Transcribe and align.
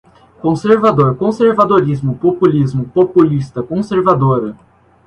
Conservador, 0.41 1.15
conservadorismo, 1.15 2.17
populismo, 2.17 2.85
populista, 2.85 3.61
conservadora 3.61 4.57